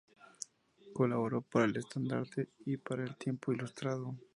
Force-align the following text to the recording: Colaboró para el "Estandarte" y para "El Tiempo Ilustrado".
Colaboró 0.95 1.43
para 1.43 1.65
el 1.65 1.77
"Estandarte" 1.77 2.49
y 2.65 2.75
para 2.77 3.03
"El 3.03 3.15
Tiempo 3.17 3.51
Ilustrado". 3.53 4.17